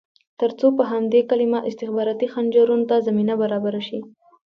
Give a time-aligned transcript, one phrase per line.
[0.39, 3.99] ترڅو په همدې کلمه استخباراتي خنجرونو ته زمینه برابره شي.